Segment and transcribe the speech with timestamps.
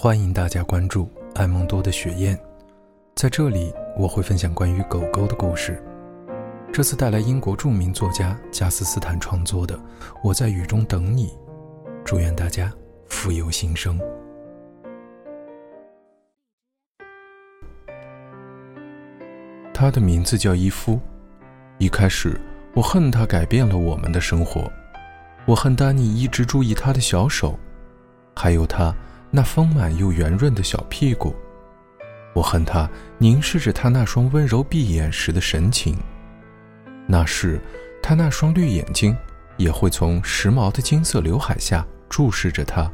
[0.00, 2.38] 欢迎大家关注爱梦多的雪燕，
[3.16, 5.82] 在这里我会分享关于狗狗的故事。
[6.72, 9.76] 这次带来英国著名作家加斯斯坦创作的
[10.22, 11.26] 《我在雨中等你》，
[12.04, 12.72] 祝愿大家
[13.08, 13.98] 福有新生。
[19.74, 21.00] 他的名字叫伊夫。
[21.78, 22.40] 一开始，
[22.72, 24.70] 我恨他改变了我们的生活，
[25.44, 27.58] 我恨丹尼一直注意他的小手，
[28.36, 28.94] 还有他。
[29.30, 31.34] 那丰满又圆润的小屁股，
[32.34, 32.88] 我恨他
[33.18, 35.96] 凝视着他那双温柔闭眼时的神情。
[37.06, 37.60] 那时，
[38.02, 39.16] 他那双绿眼睛
[39.56, 42.90] 也会从时髦的金色刘海下注视着他。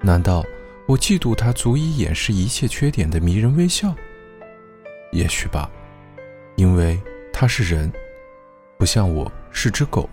[0.00, 0.44] 难道
[0.86, 3.94] 我嫉妒他足以掩饰一切缺点的迷人微笑？
[5.12, 5.70] 也许吧，
[6.56, 7.00] 因为
[7.32, 7.90] 他是人，
[8.78, 10.08] 不像我是只狗。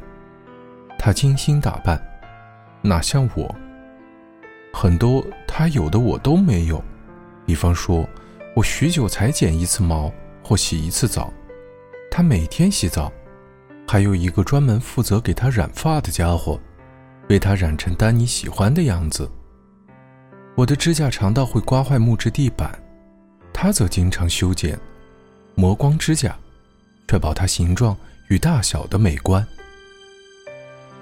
[0.97, 2.01] 他精心打扮，
[2.81, 3.53] 哪像我？
[4.81, 6.81] 很多他有的我都没有，
[7.45, 8.07] 比方说，
[8.55, 10.09] 我许久才剪一次毛
[10.41, 11.33] 或洗一次澡，
[12.09, 13.11] 他每天洗澡，
[13.85, 16.57] 还有一个专门负责给他染发的家伙，
[17.27, 19.29] 为他染成丹尼喜欢的样子。
[20.55, 22.71] 我的指甲长到会刮坏木质地板，
[23.51, 24.79] 他则经常修剪，
[25.55, 26.37] 磨光指甲，
[27.05, 27.97] 确保它形状
[28.29, 29.45] 与大小的美观。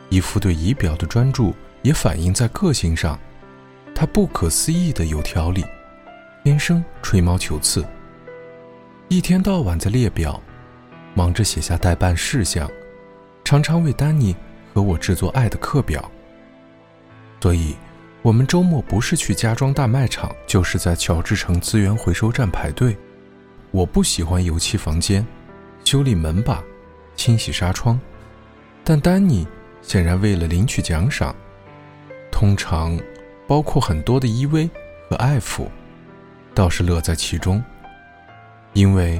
[0.09, 3.19] 一副对仪表的专注也反映在个性上。
[3.99, 5.65] 他不可思议的有条理，
[6.43, 7.83] 天生吹毛求疵，
[9.07, 10.39] 一天到晚在列表，
[11.15, 12.69] 忙着写下待办事项，
[13.43, 14.35] 常常为丹尼
[14.71, 16.11] 和我制作爱的课表。
[17.41, 17.75] 所以，
[18.21, 22.95] 我们周末不是去家装大卖场，就是在乔治城资源回收站排队。
[23.71, 25.25] 我不喜欢油漆房间，
[25.83, 26.63] 修理门把，
[27.15, 27.99] 清洗纱窗，
[28.83, 29.47] 但丹尼
[29.81, 31.35] 显然为了领取奖赏，
[32.31, 32.95] 通常。
[33.47, 34.69] 包括很多的依偎
[35.09, 35.67] 和爱抚，
[36.53, 37.63] 倒是乐在其中。
[38.73, 39.19] 因为，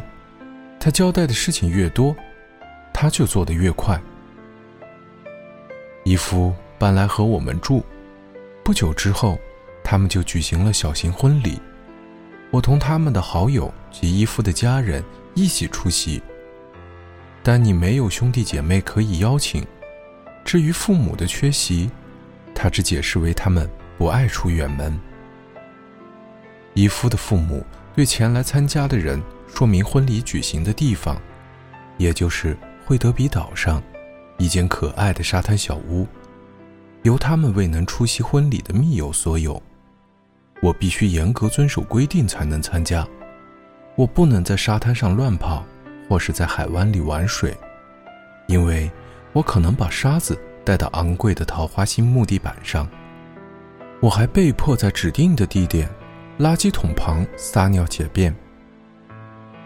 [0.79, 2.15] 他交代的事情越多，
[2.93, 3.99] 他就做得越快。
[6.03, 7.83] 伊夫搬来和我们住，
[8.63, 9.39] 不久之后，
[9.83, 11.59] 他们就举行了小型婚礼。
[12.51, 15.03] 我同他们的好友及伊夫的家人
[15.33, 16.21] 一起出席。
[17.43, 19.65] 但你没有兄弟姐妹可以邀请，
[20.43, 21.89] 至于父母的缺席，
[22.53, 23.69] 他只解释为他们。
[23.97, 24.97] 不爱出远门。
[26.73, 27.65] 姨夫的父母
[27.95, 31.19] 对前来参加的人说明婚礼举行的地方，
[31.97, 33.81] 也就是惠德比岛上
[34.37, 36.05] 一间可爱的沙滩小屋，
[37.01, 39.61] 由他们未能出席婚礼的密友所有。
[40.61, 43.07] 我必须严格遵守规定才能参加，
[43.95, 45.65] 我不能在沙滩上乱跑，
[46.07, 47.55] 或是在海湾里玩水，
[48.47, 48.91] 因为
[49.33, 52.87] 我可能把沙子带到昂贵的桃花心木地板上。
[53.99, 55.89] 我还被迫在指定的地点，
[56.37, 58.33] 垃圾桶旁撒尿解便。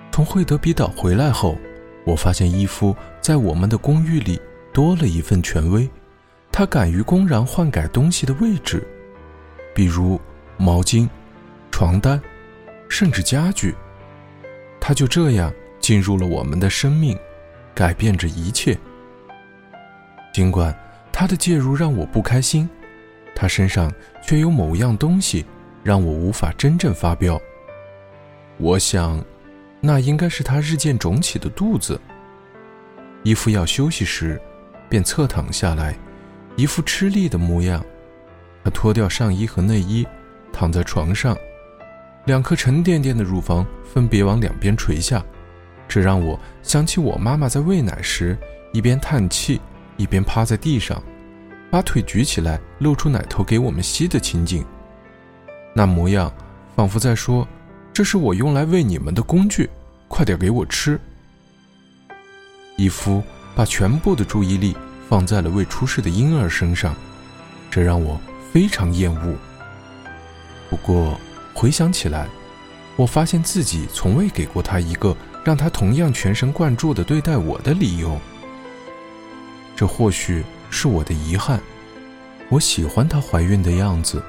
[0.10, 1.58] 从惠德比岛回来后，
[2.06, 4.40] 我发现伊夫在我们的公寓里
[4.74, 5.90] 多了一份权威，
[6.50, 8.88] 他敢于公然换改东西的位置，
[9.76, 10.20] 比如
[10.58, 11.08] 毛巾、
[11.70, 12.22] 床单，
[12.88, 13.76] 甚至家具。
[14.80, 17.18] 他就这样进入了我们的生命，
[17.76, 18.78] 改变着一切。
[20.34, 20.74] 尽管
[21.12, 22.70] 他的介入让我不开心。
[23.42, 23.92] 他身上
[24.22, 25.44] 却有某样东西，
[25.84, 27.42] 让我无法真正发飙。
[28.60, 29.20] 我想，
[29.80, 32.00] 那应该是他日渐肿起的肚子。
[33.24, 34.40] 伊夫要休息时，
[34.88, 35.98] 便侧躺下来，
[36.56, 37.84] 一副吃力的模样。
[38.64, 40.06] 他脱掉上衣和内衣，
[40.54, 41.36] 躺在床上，
[42.26, 45.26] 两颗沉甸甸的乳房分别往两边垂下，
[45.88, 48.38] 这让我想起我妈妈在喂奶时，
[48.72, 49.60] 一边叹气，
[49.98, 51.02] 一边趴在地上。
[51.72, 54.66] 把腿举起来，露出奶头给我们吸的情景，
[55.74, 56.30] 那模样
[56.76, 57.48] 仿佛在说
[57.94, 59.70] ：“这是我用来喂你们的工具，
[60.10, 61.00] 快点给我吃。”
[62.76, 63.24] 伊夫
[63.56, 64.76] 把全部的注意力
[65.08, 66.94] 放在了未出世的婴儿身上，
[67.70, 68.20] 这让我
[68.52, 69.34] 非常厌恶。
[70.70, 71.18] 不过
[71.54, 72.28] 回想起来，
[72.98, 78.20] 我发现自己从未给过他一个让他同样全神贯注地对待我的理由。
[79.74, 80.44] 这或许……
[80.74, 81.60] 是我的遗憾。
[82.52, 84.22] 我喜欢她怀孕的样子，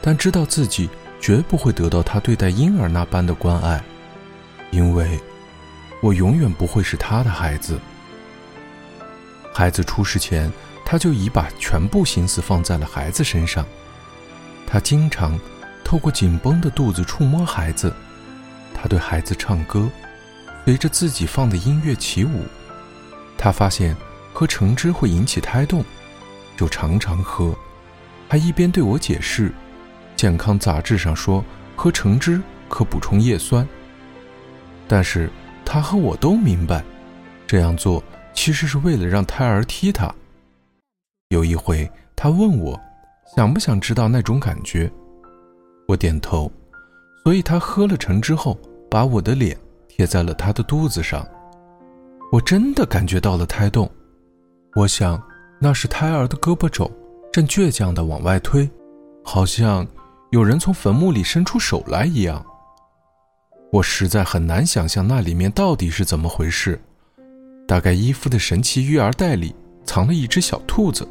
[0.00, 0.88] 但知道自己
[1.18, 3.82] 绝不会得到她对待婴儿那般的关爱，
[4.70, 5.18] 因为，
[6.02, 7.80] 我永远不会是她的孩子。
[9.52, 10.52] 孩子出世前，
[10.84, 13.64] 她就已把全部心思放在了孩子身上。
[14.66, 15.40] 她经常
[15.82, 17.90] 透过紧绷的肚子触摸孩子，
[18.74, 19.88] 她对孩子唱歌，
[20.66, 22.44] 随着自己放的音乐起舞。
[23.38, 23.96] 她发现。
[24.36, 25.84] 喝橙汁会引起胎动，
[26.56, 27.54] 就常常喝，
[28.28, 29.52] 还一边对我解释
[30.16, 31.44] ：“健康杂志上说
[31.76, 33.66] 喝橙汁可补充叶酸。
[34.86, 35.30] 但是
[35.64, 36.84] 他和我都明白，
[37.46, 38.02] 这样做
[38.32, 40.12] 其实是为了让胎儿踢他。
[41.28, 42.80] 有一回，他问我，
[43.34, 44.90] 想不想知道那种感觉？
[45.88, 46.50] 我点头。
[47.24, 48.58] 所以他喝了橙汁后，
[48.90, 49.56] 把我的脸
[49.88, 51.26] 贴在了他的肚子上。
[52.30, 53.90] 我真的感觉到了胎动。
[54.74, 55.20] 我想，
[55.64, 56.92] 那是胎儿的胳膊肘
[57.32, 58.68] 正倔强地往外推，
[59.24, 59.86] 好像
[60.30, 62.44] 有人从坟墓里伸出手来一样。
[63.72, 66.78] 我实在很难想象那里面到底是怎么回事。
[67.66, 69.56] 大概伊夫的神奇育儿袋里
[69.86, 71.08] 藏了一只小兔子。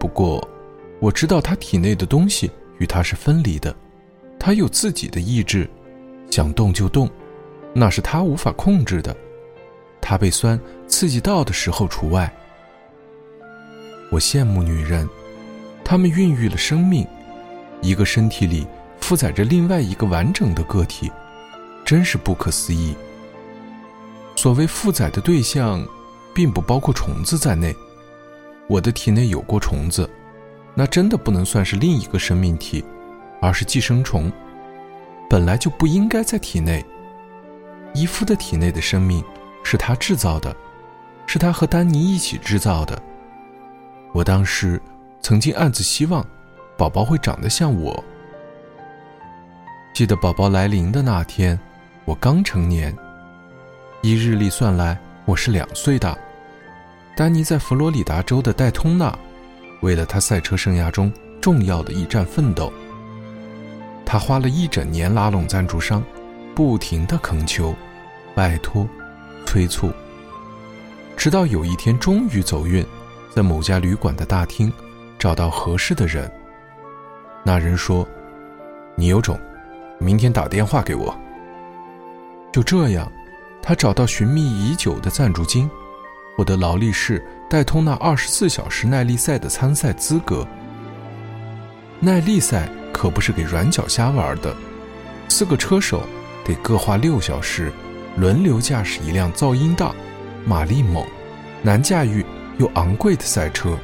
[0.00, 0.44] 不过，
[0.98, 3.72] 我知道他体内的东西与他是分离的，
[4.36, 5.70] 他有自己的意志，
[6.28, 7.08] 想动就动，
[7.72, 9.16] 那是他无法控制的。
[10.00, 10.58] 他被酸
[10.88, 12.28] 刺激到的时候除外。
[14.10, 15.08] 我羡慕女人，
[15.84, 17.06] 她们孕育了生命，
[17.82, 18.66] 一个身体里
[19.00, 21.10] 负载着另外一个完整的个体。
[21.84, 22.94] 真是不可思议。
[24.36, 25.82] 所谓负载的对象，
[26.34, 27.74] 并不包括虫子在内。
[28.66, 30.06] 我的体内有过虫子，
[30.74, 32.84] 那真的不能算是另一个生命体，
[33.40, 34.30] 而是寄生虫，
[35.30, 36.84] 本来就不应该在体内。
[37.94, 39.24] 伊夫的体内的生命
[39.64, 40.54] 是他制造的，
[41.26, 43.02] 是他和丹尼一起制造的。
[44.18, 44.82] 我当时
[45.20, 46.26] 曾经暗自希望，
[46.76, 48.02] 宝宝会长得像我。
[49.94, 51.56] 记得宝宝来临的那天。
[52.04, 52.92] 我刚成年，
[54.02, 56.18] 依日历算来，我是两岁的。
[57.14, 59.16] 丹尼在佛罗里达州的戴通纳，
[59.82, 62.72] 为了他赛车生涯中重要的一站奋斗。
[64.04, 66.02] 他花了一整年拉拢赞助商，
[66.56, 67.72] 不停的恳求、
[68.34, 68.84] 拜托、
[69.46, 69.92] 催促，
[71.16, 72.84] 直到有一天终于走运，
[73.38, 74.72] 在某家旅馆的大厅
[75.16, 76.28] 找到合适的人。
[77.44, 78.04] 那人说
[78.98, 79.38] ：“你有种，
[80.00, 81.16] 明天打电话给我。”
[82.52, 83.08] 就这样，
[83.62, 85.70] 他找到寻觅已久的赞助金，
[86.36, 90.44] 获得劳力士戴通那二十四小时耐力赛的参赛资格。
[92.00, 94.52] 耐力赛可不是给软脚虾玩的，
[95.28, 96.02] 四个车手
[96.44, 97.70] 得各花六小时，
[98.16, 99.94] 轮流驾驶一辆噪音大、
[100.44, 101.06] 马力猛、
[101.62, 102.26] 难驾驭
[102.58, 103.76] 又昂贵的赛车。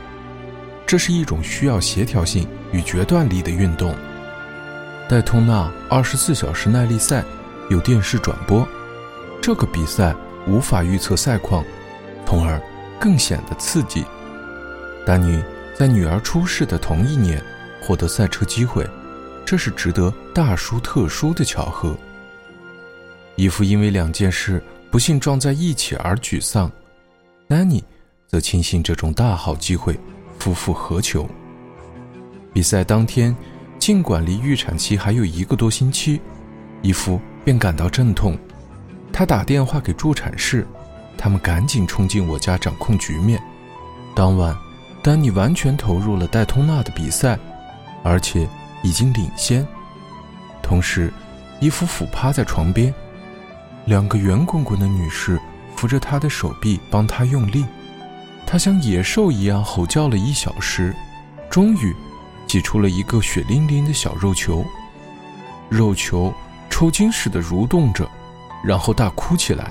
[0.86, 3.94] 这是一种需要协调性与决断力的运动。
[5.08, 7.24] 戴通纳二十四小时耐力赛。
[7.70, 8.68] 有电视转播，
[9.40, 10.14] 这个比赛
[10.46, 11.64] 无法预测赛况，
[12.26, 12.60] 从而
[13.00, 14.04] 更显得刺激。
[15.06, 15.42] 丹尼
[15.74, 17.42] 在女儿出世的同一年
[17.80, 18.86] 获得赛车机会，
[19.46, 21.96] 这是值得大书特书的巧合。
[23.36, 26.70] 伊夫因为两件事不幸撞在一起而沮丧，
[27.48, 27.82] 丹尼
[28.34, 29.96] 则庆幸这种大好机会，
[30.40, 31.24] 夫复何求？
[32.52, 33.32] 比赛当天，
[33.78, 36.20] 尽管离预产期还有一个多星期，
[36.82, 37.20] 伊夫。
[37.44, 38.36] 便感到阵痛，
[39.12, 40.66] 他打电话给助产士，
[41.16, 43.40] 他们赶紧冲进我家掌控局面。
[44.16, 44.56] 当晚，
[45.00, 47.38] 丹尼完全投入了戴通纳的比赛，
[48.02, 48.48] 而且
[48.82, 49.64] 已经领先。
[50.60, 51.12] 同时，
[51.60, 52.92] 伊夫俯趴在床边，
[53.84, 55.38] 两个圆滚滚的女士
[55.76, 57.64] 扶着他的手臂帮他用力。
[58.46, 60.94] 他像野兽一样吼叫了一小时，
[61.50, 61.94] 终于
[62.46, 64.64] 挤出了一个血淋淋的小肉球。
[65.68, 66.32] 肉球。
[66.70, 68.10] 抽筋似的蠕动着，
[68.64, 69.70] 然后大哭起来。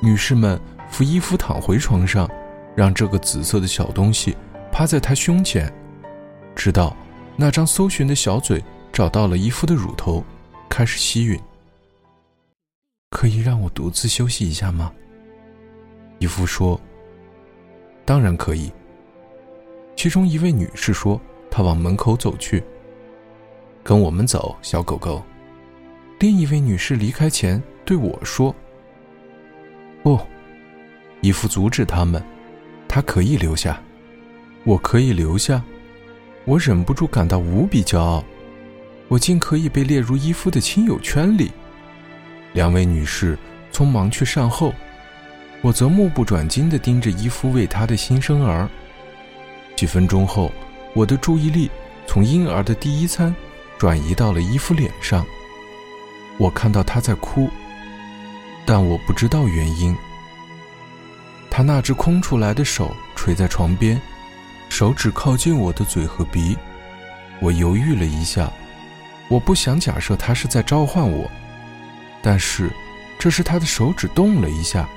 [0.00, 0.60] 女士们
[0.90, 2.28] 扶伊夫躺回床上，
[2.74, 4.36] 让这个紫色的小东西
[4.72, 5.72] 趴在他胸前，
[6.56, 6.96] 直到
[7.36, 8.60] 那张搜寻的小嘴
[8.92, 10.24] 找到了伊夫的乳头，
[10.68, 11.40] 开始吸吮。
[13.10, 14.90] 可以让我独自休息一下吗？
[16.18, 16.80] 伊夫说
[18.04, 18.72] ：“当然可以。”
[19.96, 22.62] 其中一位女士说：“她往门口走去，
[23.82, 25.22] 跟我们走，小狗狗。”
[26.18, 28.54] 另一位女士离开前对我说
[30.02, 30.18] ：“不。”
[31.20, 32.20] 伊夫阻止他们，
[32.88, 33.80] 他可以留下，
[34.64, 35.62] 我可以留下。
[36.44, 38.24] 我忍不住感到无比骄傲，
[39.06, 41.52] 我竟可以被列入伊夫的亲友圈里。
[42.54, 43.38] 两位女士
[43.70, 44.74] 匆忙去善后，
[45.62, 48.68] 我则目不转睛地盯着伊夫喂他的新生儿。
[49.76, 50.52] 几分钟后，
[50.92, 51.70] 我的注意力
[52.06, 53.34] 从婴儿的第一餐
[53.78, 55.24] 转移到了伊夫脸上。
[56.36, 57.48] 我看到他在哭，
[58.66, 59.96] 但我不知道原因。
[61.48, 64.00] 他那只空出来的手垂在床边，
[64.68, 66.56] 手指靠近我的嘴和鼻。
[67.40, 68.50] 我犹豫了一下，
[69.28, 71.30] 我不想假设他是在召唤我，
[72.20, 72.70] 但是
[73.18, 74.88] 这时他的手指动了一下，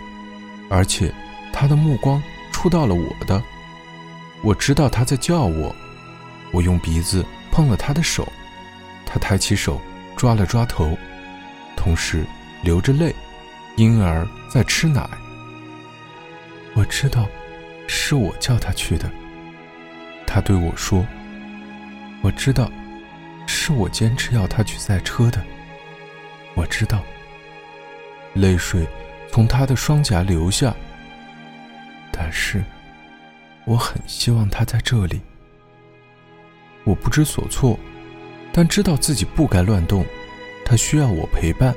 [0.70, 1.14] 而且
[1.52, 3.42] 他的目光触到了我的。
[4.42, 5.76] 我知道他在叫我，
[6.52, 8.28] 我用鼻子碰了他的手，
[9.06, 9.82] 他抬起手
[10.16, 10.98] 抓了抓头，
[11.76, 12.26] 同时
[12.62, 13.14] 流着泪。
[13.78, 15.06] 婴儿在吃奶。
[16.76, 17.28] 我知道，
[17.88, 19.12] 是我叫他去的。
[20.26, 21.06] 他对我说
[22.24, 22.72] ：“我知道，
[23.46, 25.44] 是我坚持要他去赛车的。”
[26.56, 27.04] 我知道。
[28.34, 28.88] 泪水
[29.36, 30.74] 从他的双颊流下。
[32.10, 32.64] 但是，
[33.66, 35.20] 我很希望他在这里。
[36.86, 37.78] 我不知所措，
[38.54, 40.06] 但知道自己不该乱动。
[40.64, 41.76] 他需要我陪伴。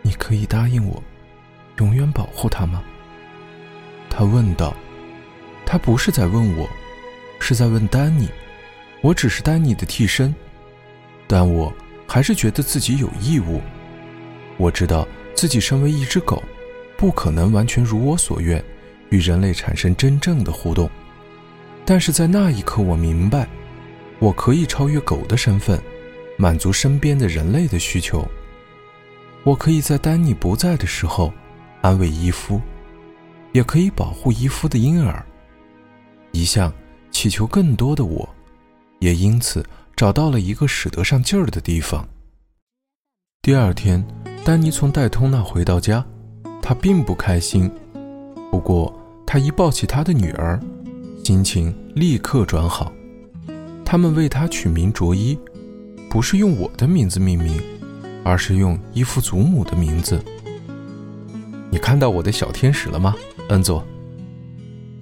[0.00, 1.02] 你可以答应我，
[1.78, 2.84] 永远保护他吗？
[4.08, 4.72] 他问道。
[5.66, 6.70] 他不是在问我，
[7.40, 8.28] 是在问丹尼。
[9.00, 10.32] 我只是丹尼的替身，
[11.26, 11.72] 但我
[12.06, 13.60] 还是觉得自己有义务。
[14.56, 16.42] 我知道自己身为一只狗，
[16.96, 18.62] 不可能完全如我所愿，
[19.08, 20.90] 与人类产生真正的互动。
[21.84, 23.48] 但是在那一刻，我明白，
[24.18, 25.80] 我可以超越狗的身份，
[26.36, 28.26] 满足身边的人类的需求。
[29.42, 31.32] 我可以在丹尼不在的时候，
[31.80, 32.60] 安慰伊夫，
[33.52, 35.24] 也可以保护伊夫的婴儿。
[36.32, 36.72] 一向
[37.10, 38.28] 祈求更多的我，
[38.98, 39.64] 也因此
[39.96, 42.06] 找到了一个使得上劲儿的地方。
[43.42, 44.06] 第二天，
[44.44, 46.04] 丹尼从戴通那回到家，
[46.62, 47.70] 他并不开心。
[48.50, 48.92] 不过，
[49.26, 50.58] 他一抱起他的女儿，
[51.24, 52.92] 心情立刻转好。
[53.84, 55.38] 他们为他取名卓伊，
[56.08, 57.60] 不是用我的名字命名。
[58.22, 60.22] 而是用伊夫祖母的名字。
[61.70, 63.14] 你看到我的小天使了吗，
[63.48, 63.82] 恩佐？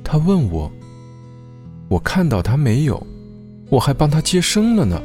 [0.04, 0.70] 他问我。
[1.88, 3.04] 我看到他没有，
[3.70, 5.02] 我还帮他接生了呢。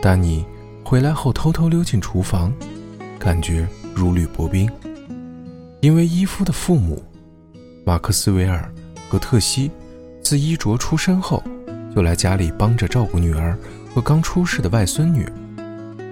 [0.00, 0.42] 丹尼
[0.82, 2.50] 回来后偷偷溜进厨房，
[3.20, 4.66] 感觉如履薄冰，
[5.82, 7.04] 因为伊夫的父母
[7.84, 8.72] 马克斯韦尔
[9.10, 9.70] 和特西
[10.22, 11.44] 自伊卓出生后
[11.94, 13.54] 就来家里帮着照顾女儿
[13.94, 15.28] 和刚出世的外孙女。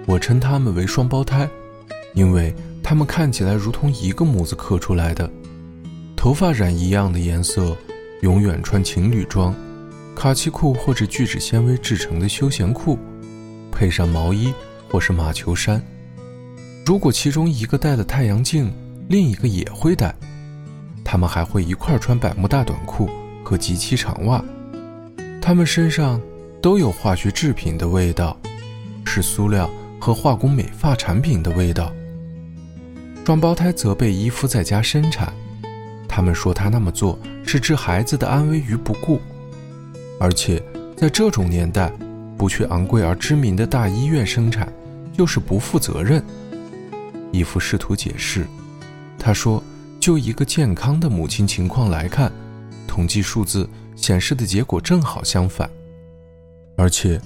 [0.05, 1.49] 我称他们为双胞胎，
[2.13, 5.27] 因为他们看起来如同一个模子刻出来的，
[6.15, 7.75] 头发染一样的颜色，
[8.21, 9.55] 永远穿情侣装，
[10.15, 12.99] 卡其裤或者聚酯纤维制成的休闲裤，
[13.71, 14.53] 配上毛衣
[14.87, 15.83] 或是马球衫。
[16.89, 18.73] 如果其中一个戴了太阳镜，
[19.09, 20.11] 另一个也会戴。
[21.05, 23.07] 他们还会一块穿百慕大短裤
[23.43, 24.43] 和及其长袜。
[25.39, 26.19] 他们身上
[26.59, 28.35] 都有化学制品的味道，
[29.05, 29.69] 是塑料。
[29.99, 31.91] 和化工美发产品的味道。
[33.23, 35.31] 双胞胎责备伊夫在家生产，
[36.07, 39.21] 他们说他那么做是置孩子的安危于不顾，
[40.19, 40.59] 而且
[40.97, 41.91] 在这种年代，
[42.35, 44.73] 不去昂贵而知名的大医院生产
[45.13, 46.23] 就是不负责任。
[47.31, 48.45] 伊夫试图解释，
[49.17, 49.63] 他说
[49.99, 52.31] ：“就一个健康的母亲情况来看，
[52.87, 55.69] 统计数字显示的结果正好相反，
[56.75, 57.21] 而且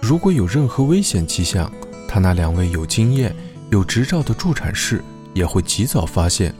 [0.00, 1.70] 如果有任何危险迹象。”
[2.08, 3.34] 他那两位有经验、
[3.68, 5.02] 有执照的助产士
[5.34, 6.54] 也会及早发现，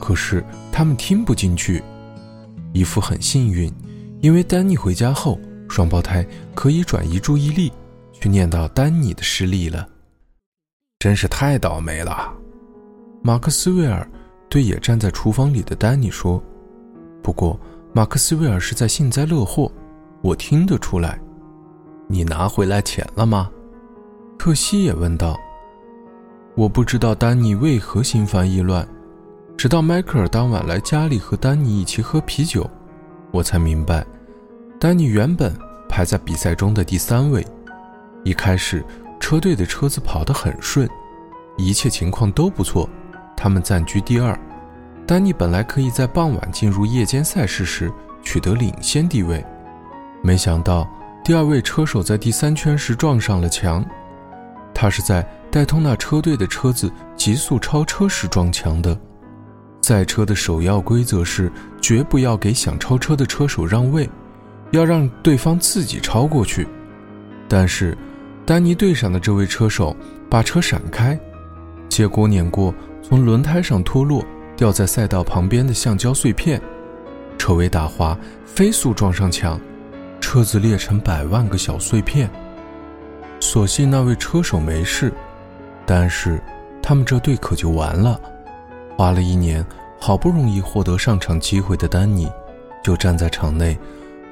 [0.00, 1.82] 可是他们听不进去。
[2.72, 3.70] 伊夫很幸运，
[4.22, 5.38] 因为丹尼回家后，
[5.68, 7.70] 双胞胎可以转移注意力，
[8.12, 9.86] 去念叨丹尼的失利了。
[10.98, 12.34] 真是太倒霉了，
[13.22, 14.04] 马克斯韦尔
[14.48, 16.42] 对也站在厨房里的丹尼说。
[17.22, 17.56] 不过，
[17.92, 19.70] 马克斯韦尔是在幸灾乐祸，
[20.22, 21.16] 我听得出来。
[22.08, 23.48] 你拿回来钱了吗？
[24.36, 25.38] 特西也问道
[26.56, 28.84] ：“我不知道丹尼为何心烦意乱，
[29.56, 32.68] 直到迈克尔当晚来家里和丹尼一起喝啤酒，
[33.30, 34.04] 我才明白，
[34.80, 35.54] 丹尼原本
[35.88, 37.46] 排在比赛中的第三位。
[38.24, 38.84] 一开始，
[39.20, 40.88] 车队的车子跑得很顺，
[41.56, 42.88] 一切情况都不错，
[43.36, 44.38] 他们暂居第二。
[45.06, 49.44] 丹尼本来可以在傍晚进入夜间赛事时取得领先地位，
[50.22, 50.88] 没想到
[51.24, 53.84] 第二位车手在第三圈时撞上了墙。”
[54.74, 58.96] 他是在戴通纳车队的车子急速超车时撞墙的。
[59.82, 64.08] 赛车的首要规则是绝不要给想超车的车手让位，
[64.72, 66.68] 要让对方自己超过去。
[67.48, 67.96] 但是，
[68.48, 69.94] 丹尼队上的这位车手
[70.30, 71.20] 把车闪开，
[71.90, 74.24] 结果碾过从轮胎上脱落、
[74.56, 76.58] 掉在赛道旁边的橡胶碎片，
[77.36, 79.60] 车尾打滑，飞速撞上墙，
[80.18, 82.30] 车子裂成百万个小碎片。
[83.38, 85.12] 所幸那位车手没事，
[85.84, 86.40] 但是
[86.82, 88.18] 他们这队可就完了。
[88.96, 89.62] 花了一年，
[90.00, 92.26] 好不容易获得上场机会的丹尼，
[92.82, 93.76] 就站在场内，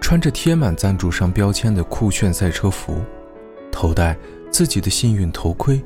[0.00, 3.02] 穿着贴满赞助商标签的酷炫赛车服，
[3.76, 4.16] 头戴
[4.50, 5.78] 自己的幸运头盔，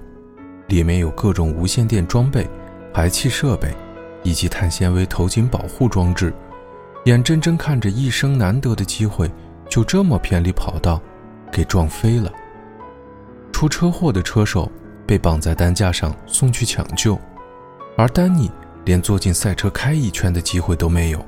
[0.69, 2.49] 里面有各种无线电装备、
[2.95, 3.75] 排气设备
[4.23, 6.33] 以及碳纤维头颈保护装置，
[7.07, 9.29] 眼睁睁看着一生难得的机会
[9.69, 11.03] 就这么偏离跑道，
[11.51, 12.31] 给撞飞了。
[13.51, 14.71] 出车祸的车手
[15.05, 17.19] 被绑在担架上送去抢救，
[17.97, 18.49] 而丹尼
[18.85, 21.21] 连坐进赛车开一圈的机会都没有。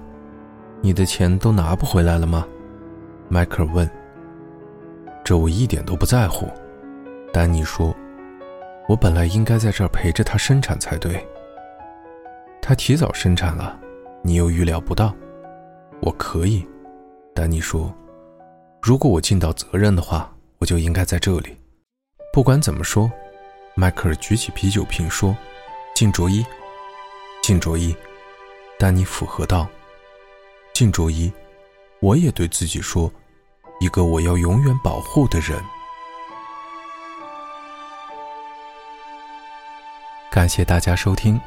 [0.80, 2.46] 你的钱都拿不回来了吗？
[3.28, 3.90] 迈克尔问。
[5.24, 6.48] 这我一点都不在乎，
[7.32, 7.94] 丹尼说。
[8.88, 11.24] 我本来应该在这儿陪着他生产才对。
[12.60, 13.78] 他提早生产了，
[14.22, 15.14] 你又预料不到。
[16.00, 16.66] 我可以，
[17.34, 17.94] 丹尼说。
[18.82, 21.56] 如果我尽到责任的话，我就应该在这里。
[22.32, 23.10] 不管怎么说，
[23.76, 25.36] 迈克尔举起啤酒瓶说
[25.94, 26.44] ：“敬卓伊，
[27.40, 27.94] 敬卓伊。”
[28.78, 29.68] 丹尼附和道
[30.74, 31.32] ：“敬卓伊。”
[32.02, 33.10] 我也对自己说
[33.82, 35.60] ：“一个我要永远保护的人。”
[40.30, 41.40] 感谢大家收听，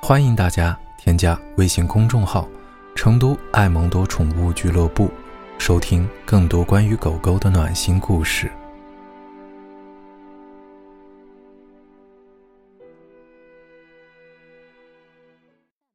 [0.00, 2.48] 欢迎大家添加微信公众号
[2.96, 5.10] “成都爱蒙多宠物俱乐部”，
[5.58, 8.50] 收听更多关于狗狗的暖心故事。